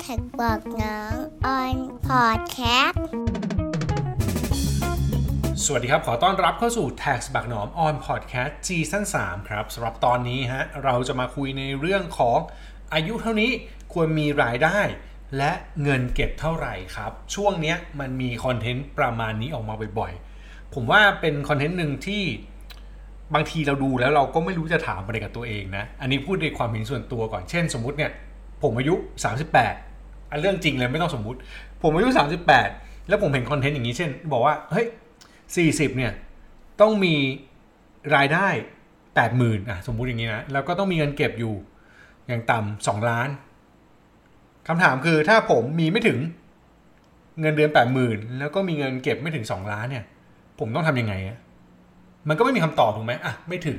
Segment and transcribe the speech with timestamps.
[0.00, 1.14] TAXBugnoms
[1.46, 3.04] on podcast
[5.64, 12.38] สวัสดีครับ ขอต้อนรับเข้าสู่ TAXBugnoms on podcast season 3ครับสำหรับตอนนี้ฮะเราจะมาคุยในเรื่องของ
[12.94, 13.50] อายุเท่านี้
[13.92, 14.78] ควรมีรายได้
[15.36, 15.52] และ
[15.82, 22.22] เงินเก็บเท่าไหร่ครับ ช่วงเนี้ยมันมี content ประมาณนี้ออกมาบ่อยๆ ผมว่าเป็น content หนึ่งที่
[23.34, 28.12] บางทีเราดูแล้วเราก็ไม่รู้จะถามอะไรกับตัวเองนะ อันนี้พูดในความเห็นส่วนตัวก่อน เช่น สมมติเนี่ย
[28.62, 28.94] ผมอายุ
[29.62, 31.38] 38อันเรื่องจริงเลยไม่ต้องสมมุติ
[31.82, 32.08] ผมอายุ
[32.58, 34.86] 38 แล้วผมเห็นคอนเทนต์อย่างนี้เช่น บอกว่าเฮ้ย
[35.40, 36.12] 40เนี่ย
[36.80, 37.14] ต้องมี
[38.16, 38.46] รายได้
[39.08, 41.54] 80,000อะสมมุติอย่างนี้นะแล้วก็ต้องมีเงินเก็บอยู่
[42.26, 43.28] อย่างต่ำสองล้าน
[44.68, 46.18] คำถามคือถ้าผมมีไม่ถึง
[47.40, 47.70] เงินเดือน
[48.04, 50.04] 80,000แล้วก็มีเงินเก็บไม่ถึง2ล้านเนี่ย
[50.58, 51.38] ผมต้องทำยังไงอะ
[52.28, 53.78] มันก็ไม่มีคำตอบถูกไหมอะไม่ถึง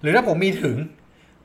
[0.00, 0.76] หรือถ้าผมมีถึง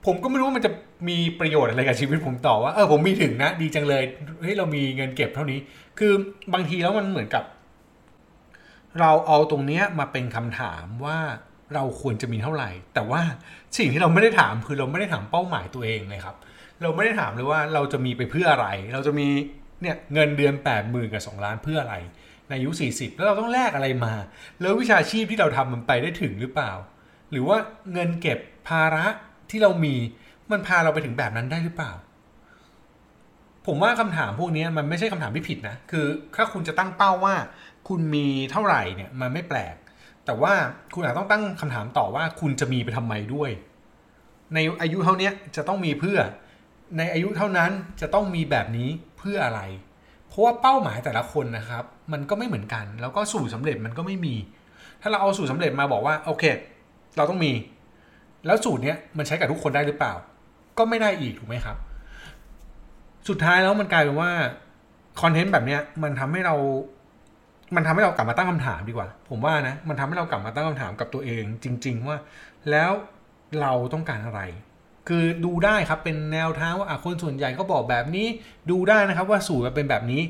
[0.06, 0.72] ผมก็ไม่รู้ว่ามันจะ
[1.10, 4.04] มีประโยชน์อะไรกับชีวิตผมต่อว่าเออผมมีถึงนะ ดีจังเลย
[4.42, 5.60] เฮ้ยเรามีเงินเก็บเท่านี้
[6.00, 6.14] คือ
[6.54, 7.44] บางทีแล้วมันเหมือนกับ
[9.00, 11.18] เราเอาตรงเนี้ยมาเป็นคำถามว่า
[11.74, 13.22] เราควรจะมีเท่าไหร่ แต่ว่า
[13.78, 16.36] สิ่งที่เราไม่ได้ถามคือเราไม่ได้ถามเป้าหมายตัวเองเลยครับ
[16.82, 19.28] เราไม่ได้ถามเลยว่าเราจะมีไปเพื่ออะไร เราจะมี
[19.82, 21.96] เนี่ยเงินเดือน8ปดหมื่นกับ 2 ล้านเพื่ออะไร
[22.48, 24.14] ในอายุ 40 แล้วเราต้องแลกอะไรมา
[24.60, 26.72] แล้ววิชาชีพที่เราทำมันไปได้ถึงหรือเปล่า
[27.32, 27.58] หรือว่า
[27.94, 29.06] เงินเก็บภาระ
[29.50, 29.96] ที่เรามี
[30.52, 31.92] มันพาเราไปถึงแบบนั้นได้หรือเปล่า
[33.68, 37.36] ผมว่าคำถามพวกนี้มันไม่ใช่คำถามที่ผิดนะ คือถ้าคุณจะตั้งเป้าว่า
[37.88, 39.76] คุณมีเท่าไหร่เนี่ยมันไม่แปลก
[40.26, 40.54] แต่ว่า
[40.94, 43.52] คุณอาจต้องตั้งคำถามต่อว่าคุณจะมีไปทำไมด้วย
[44.54, 46.20] ในอายุเท่านี้จะต้องมีเพื่อ
[46.98, 49.62] ในอายุเท่านั้นจะต้องมีแบบนี้เพื่ออะไร
[50.28, 54.36] เพราะว่าเป้าหมายแต่ละคนนะครับ มันก็ไม่เหมือนกัน แล้วก็สูตรสำเร็จมันก็ไม่มี
[55.02, 56.44] ถ้าเราเอาสูตรสำเร็จมาบอกว่าโอเค
[57.18, 57.52] เราต้องมี
[58.46, 60.14] แล้วสูตรเนี้ยมันใช้กับทุกคนได้หรือเปล่า
[60.78, 61.78] ก็ไม่ได้อีกถูกไหมครับ
[63.30, 64.32] สุดท้ายแล้วมันกลายเป็นว่า
[65.22, 66.56] คอนเทนต์แบบเนี้ยมันทำให้เรา
[67.76, 72.18] มันทำให้เรากลับมาตั้งคำถามดีกว่า ผมว่านะ มันทำให้เรากลับมาตั้งคำถามกับตัวเอง จริง ๆ ว่า
[72.72, 72.92] แล้ว
[73.62, 74.42] เราต้องการอะไร
[75.08, 78.28] คือดูได้ครับเป็นแนวทางว่าคนส่วนใหญ่ก็บอกแบบนี้
[78.72, 80.22] ดูได้นะครับว่าสูตรมันเป็นแบบนี้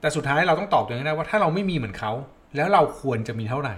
[0.00, 2.12] แต่สุดท้ายเราต้องตอบตัวเองได้ว่าถ้าเราไม่มีเหมือนเขา
[2.56, 3.74] แล้วเราควรจะมีเท่าไหร่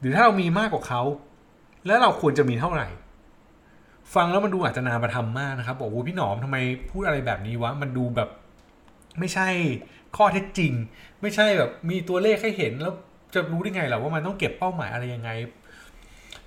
[0.00, 1.02] หรือถ้าเรามีมากกว่าเขา
[1.86, 2.88] แล้วเราควรจะมีเท่าไหร่
[4.14, 6.56] ฟังแล้วมันดูอาจจะนาประทำมากนะครับ บอกว่าพี่หนอมทำไม
[6.90, 8.28] พูดอะไรแบบนี้วะ มันดูแบบ
[9.18, 9.48] ไม่ใช่
[10.16, 10.72] ข้อเท็จจริง
[11.22, 12.94] ไม่ใช่แบบมีตัวเลขให้เห็นแล้ว
[13.34, 15.30] จะรู้ได้ไงหรอว่ามันต้องเก็บเป้าหมายอะไรยังไง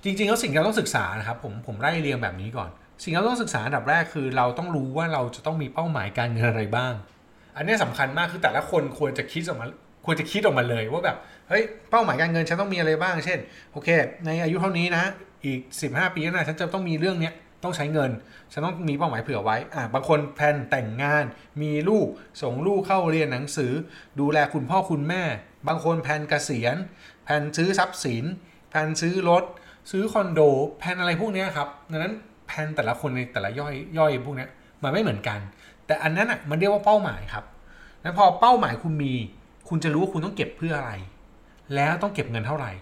[0.04, 2.70] จริงๆแล้วสิ่งที่เราต้องศึกษานะครับ ผมผมไล่เรียงแบบนี้ก่อน
[3.02, 6.92] สิ่งที่เราต้องศึกษาอันดับแรกคือ เราต้องรู้ว่าเราจะต้องมีเป้าหมายการเงินอะไรบ้าง
[7.56, 9.66] อันนี้สำคัญมากคือแต่ละคนควรจะคิดออกมา
[10.04, 11.16] ควรจะคิดออกมาเลยว่าแบบ
[11.48, 13.38] เฮ้ยเป้าหมายการเงินฉันต้องมีอะไรบ้าง เช่น
[13.72, 13.88] โอเค
[14.24, 15.04] ในอายุเท่านี้นะ
[15.44, 17.34] อีก 15 ปีข้างหน้าฉันจะต้องมีเรื่องเนี้ย
[17.64, 18.10] ต้องใช้เงิน
[18.52, 21.24] ฉันต้องมีเป้าหมายเผื่อไว้อ่าบางคน plan แต่งงาน
[21.62, 22.06] มีลูก
[22.42, 23.72] ส่งลูกเข้าเรียนหนังสือ
[24.20, 25.22] ดูแลคุณพ่อคุณแม่
[25.68, 26.76] บางคน plan เกษียณ
[27.24, 28.24] plan ซื้อทรัพย์สิน
[28.70, 29.44] plan ซื้อรถ
[29.90, 30.40] ซื้อคอนโด
[30.78, 32.14] plan อะไรพวกนี้ครับ ดังนั้น
[32.46, 34.46] plan แต่ละคนในแต่ละย่อยย่อยพวกนี้
[34.82, 35.38] มันไม่เหมือนกัน
[35.86, 37.44] แต่อันนั้นอะมันเรียกว่าเป้าหมายครับ
[38.02, 39.14] แล้วพอเป้าหมายคุณมี
[39.70, 40.92] คุณจะรู้ว่าคุณต้องเก็บเพื่ออะไร
[41.74, 42.72] แล้วต้องเก็บเงินเท่าไหร่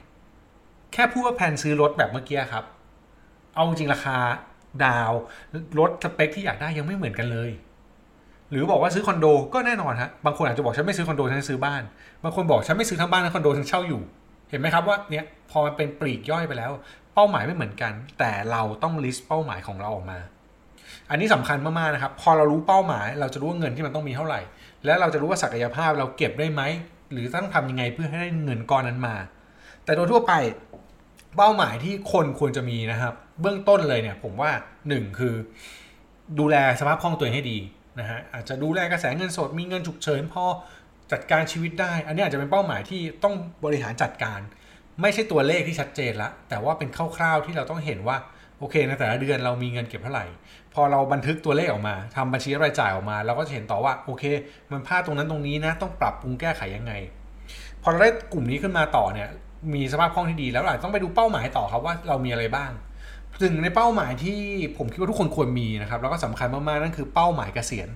[0.93, 2.65] แค่พูดว่าแผนซื้อรถแบบเมื่อกี้ครับ
[3.54, 4.16] เอาจริงราคา
[4.84, 5.12] ดาวน์
[5.78, 7.50] รถสเปกที่อยากได้ยังไม่เหมือนกันเลย
[8.50, 11.82] หรือบอกว่าซื้อคอนโดก็แน่นอนฮะบางคนอาจจะบอกฉันไม่ซื้อคอนโดฉันซื้อบ้าน
[12.25, 14.03] บางคนบอกฉันไม่ซื้อทั้งบ้านทั้งคอนโดฉันเช่าอยู่
[14.50, 16.70] เห็นไหมครับว่าเนี่ยพอมันเป็นปลีกย่อยไปแล้ว
[17.15, 20.19] เป้าหมายไม่เหมือนกัน แต่เราต้องลิสต์เป้าหมายของเราออกมา
[21.10, 24.41] อันนี้สำคัญมากๆนะครับ พอเรารู้เป้าหมาย เราจะรู้ว่าเงินที่มันต้องมีเท่าไหร่
[24.84, 26.62] และเราจะรู้ว่าศักยภาพเราเก็บได้ไหม
[27.12, 29.16] หรือต้องทำยังไงเพื่อให้ได้เงินก้อนนั้นมา
[29.84, 30.33] แต่โดยทั่วไป
[31.37, 34.50] เป้าหมายที่คนควรจะมีนะครับ เบื้องต้นเลยเนี่ยผมว่า
[34.88, 35.34] หนึ่งคือ
[36.38, 37.59] ดูแลสภาพคล่องตัวเองให้ดี
[38.00, 40.44] นะฮะอาจจะดูแลกระแสเงินสดมีเงินฉุกเฉินพอ
[41.12, 43.34] จัดการชีวิตได้ อันนี้อาจจะเป็นเป้าหมายที่ต้อง
[43.65, 44.41] บริหารจัดการ
[45.00, 48.17] ไม่ใช่ตัวเลขที่ชัดเจนละแต่ว่าเป็นคร่าวๆที่เราต้องเห็นว่า
[48.58, 50.26] โอเคในแต่ละเดือนเรามีเงินเก็บเท่าไหร่
[50.74, 54.24] พอเราบันทึกตัวเลขออกมาทำบัญชีรายจ่ายออกมา เราก็จะเห็นต่อว่าโอเค
[54.70, 56.93] มันพลาดตรงนั้นตรงนี้นะ ต้องปรับปรุงแก้ไขยังไง
[57.82, 59.28] พอเราได้กลุ่มนี้ขึ้นมาต่อเนี่ย
[59.75, 62.70] มีสภาพคล่องที่ดีแล้วเราอาจจะต้องไปดูเป้าหมายต่อครับว่าเรามีอะไรบ้าง
[63.43, 64.38] ถึงในเป้าหมายที่
[64.76, 67.88] ผมคิดว่าทุกคนควรมีนะครับแล้วก็สำคัญมากๆนั่นคือเป้าหมายเกษียณ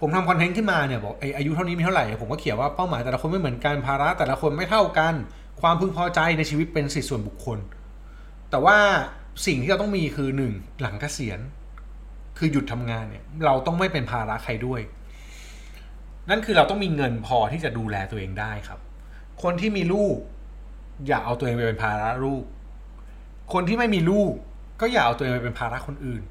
[0.00, 5.14] ผมทำคอนเทนต์ขึ้นมาเนี่ยบอกไออายุเท่านี้มีเท่าไหร่ผมก็เขียนว่าเป้าหมายแต่ละคนไม่เหมือนกันภาระแต่ละคนไม่เท่ากัน
[5.60, 7.58] ความพึงพอใจในชีวิตเป็นสิทธิส่วนบุคคล
[8.50, 8.78] แต่ว่า
[9.46, 11.40] สิ่งที่เราต้องมีคือหนึ่งหลังเกษียณ
[12.38, 14.80] คือหยุดทำงานเนี่ย เราต้องไม่เป็นภาระใครด้วย
[16.30, 18.80] นั่นคือเราต้องมีเงินพอที่จะดูแลตัวเองได้ครับ
[19.42, 20.16] คนที่มีลูก
[21.06, 22.44] อย่าเอาตัวเองไปเป็นภาระลูก
[23.52, 24.32] คนที่ไม่มีลูก
[24.80, 26.22] ก็อย่าเอาตัวเองไปเป็นภาระคนอื่น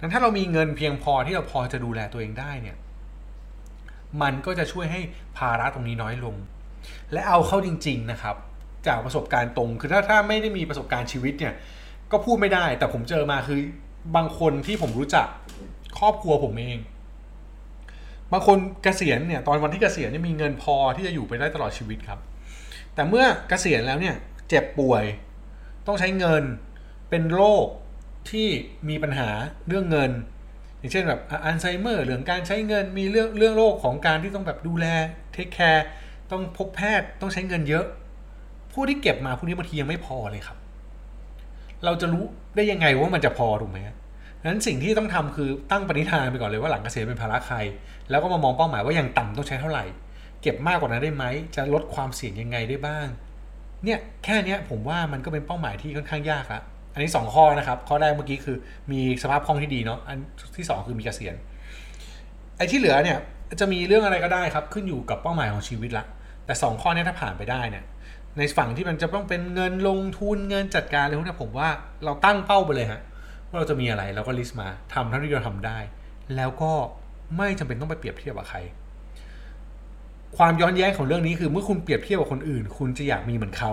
[0.00, 2.76] นั้นถ้าเรามีเงินเพียงพอที่เราพอจะดูแลตัวเองได้เนี่ย
[4.22, 5.00] มันก็จะช่วยให้
[5.38, 6.34] ภาระตรงนี้น้อยลง
[7.12, 8.36] และเอาเข้าจริง ๆนะครับ
[8.88, 11.54] จากประสบการณ์ตรง คือถ้าถ้าไม่ได้มีประสบการณ์ชีวิตเนี่ย
[12.12, 13.58] ก็พูดไม่ได้ แต่ผมเจอมาคือ
[14.16, 15.26] บางคนที่ผมรู้จัก
[15.98, 16.78] ครอบครัวผมเอง
[18.32, 22.20] บางคนเกษียณเนี่ยตอนวันที่เกษียณเนี่ยมีเงินพอที่จะอยู่ไปได้ตลอดชีวิตครับ
[22.94, 24.14] แต่เมื่อเกษียณแล้วเนี่ย
[24.48, 25.04] เจ็บป่วย
[25.86, 26.42] ต้องใช้เงิน
[27.10, 27.66] เป็นโรค
[28.30, 28.48] ที่
[28.88, 29.28] มีปัญหา
[29.68, 30.10] เรื่องเงิน
[30.78, 34.86] อย่างเช่นแบบอัลไซเมอร์เรื่องการใช้เงินมีเรื่องเรื่องโรคของการที่ต้องแบบดูแล
[35.32, 35.86] เทคแคร์
[36.30, 37.86] ต้องพบแพทย์ต้องใช้เงินเยอะ
[38.78, 40.58] ผู้ที่เก็บมาพวกนี้บางทียังไม่พอเลยครับ
[41.84, 42.24] เราจะรู้
[42.56, 43.78] ได้ยังไงว่ามันจะพอถูกไหม
[44.40, 47.56] ดังนั้นสิ่งที่ต้องทำคือตั้งปณิธานไปก่อนเลยว่าหลังเกษียณเป็นภาระใคร
[48.10, 49.84] แล้วก็มามองเป้าหมายว่าอย่างต่ำต้องใช้เท่าไหร่
[50.42, 51.24] เก็บมากกว่านั้นได้ไหม
[51.56, 53.06] จะลดความเสี่ยงยังไงได้บ้าง
[53.84, 56.60] เนี่ยแค่นี้ผมว่ามันก็เป็นเป้าหมายที่ค่อนข้างยากละ
[56.92, 58.56] อันนี้ 2 ข้อนะครับ ข้อแรกเมื่อกี้คือ
[58.92, 60.18] มีสภาพคล่องที่ดีเนาะ อัน
[60.56, 61.34] ที่ 2 คือมีเกษียณ
[62.56, 63.18] ไอ้ที่เหลือเนี่ย
[63.60, 66.04] จะมีเรื่องอะไรก็ได้ครับ ขึ้นอยู่กับเป้าหมายของชีวิตละ
[66.46, 67.84] แต่ 2 ข้อนี้ถ้าผ่านไปได้เนี่ย
[68.38, 71.68] ในฝั่งที่มันจะต้องเป็นเงินลงทุนเงินจัดการอะไรพวกนี้ผมว่า
[72.04, 73.00] เราตั้งเป้าไปเลยฮะ
[73.48, 75.78] ว่าเราจะมีอะไรเราก็ลิสต์มาทำเท่าที่เราทำได้
[76.36, 76.72] แล้วก็
[77.36, 78.58] ไม่จำเป็นต้องไปเปรียบเทียบกับใคร
[80.36, 83.72] ความย้อนแย้งของเรื่องนี้คือเมื่อคุณเปรียบเทียบกับคนอื่น คุณจะอยากมีเหมือนเขา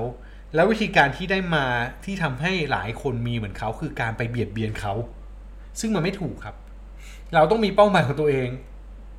[0.55, 1.65] แล้ววิธีการที่ได้มา
[2.05, 4.93] ที่ทำให้หลายคนมีเหมือนเขา คือการไปเบียดเบียนเขา
[5.79, 6.55] ซึ่งมันไม่ถูกครับ
[7.33, 8.49] เราต้องมีเป้าหมายของตัวเอง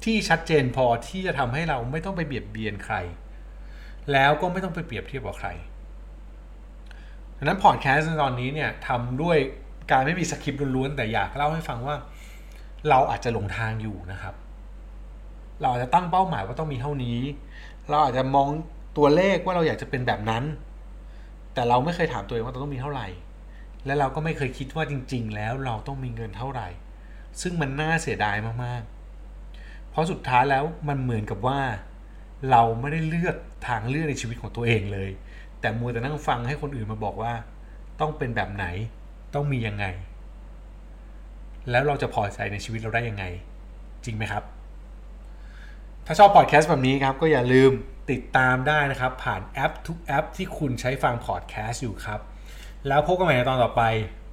[0.04, 2.96] ที่ชัดเจนพอที่จะทำให้เราไม่ต้องไปเบียดเบียนใคร
[4.12, 5.48] แล้วก็ไม่ต้องไปเปรียบเทียบกับใคร
[7.36, 9.36] ดังนั้นพอดแคสต์ตอนนี้เนี่ยทำด้วย
[9.90, 11.96] การไม่มีสคริปต์ล้วนๆแต่อยากเล่าให้ฟังว่า
[12.88, 14.34] เราอาจจะหลงทางอยู่นะครับ
[15.60, 17.18] เราอาจจะตั้งเป้าหมายว่าต้องมีเท่านี้
[17.88, 18.48] เราอาจจะมอง
[18.96, 20.44] ตัวเลขว่าเราอยากจะเป็นแบบนั้น
[21.54, 23.06] แต่เราไม่เคยถามตัวเองว่าเราต้องมีเท่าไหร่
[23.86, 26.68] และเราก็ไม่เคยคิดว่าจริง ๆ แล้วเราต้องมีเงินเท่าไหร่
[27.40, 31.60] ซึ่งมันน่าเสียดายมากๆ เพราะสุดท้ายแล้วมันเหมือนกับว่า
[32.50, 33.36] เราไม่ได้เลือก
[33.68, 35.10] ทางเลือกในชีวิตของตัวเองเลย
[35.60, 37.32] แต่มัวแต่นั่งฟังให้คนอื่นมาบอกว่า
[38.00, 38.66] ต้องเป็นแบบไหน
[39.34, 39.84] ต้องมียังไง
[41.70, 43.24] แล้วเราจะพอใจในชีวิตเราได้ยังไง
[44.04, 44.42] จริงไหมครับ
[46.06, 47.70] ถ้าชอบพอดแคสต์แบบนี้ครับ ก็อย่าลืม
[48.10, 52.20] ติดตามได้นะครับ ผ่านแอปทุกแอปที่คุณใช้ฟังพอดแคสต์อยู่ครับ
[52.88, 53.82] แล้วพบกันใหม่ในตอนต่อไป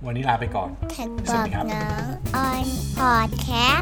[0.05, 2.65] วันนี้ลาไปก่อน TAXBugnoms on
[2.97, 3.49] podcast
[3.79, 3.81] ส